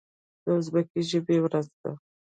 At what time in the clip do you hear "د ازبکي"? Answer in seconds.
0.43-1.01